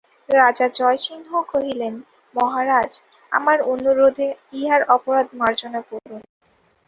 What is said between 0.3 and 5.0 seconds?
রাজা জয়সিংহ কহিলেন, মহারাজ, আমার অনুরোধে ইহার